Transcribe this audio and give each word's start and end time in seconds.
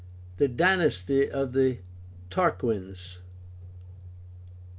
THE 0.37 0.47
DYNASTY 0.47 1.29
OF 1.29 1.53
THE 1.53 1.77
TARQUINS. 2.31 3.19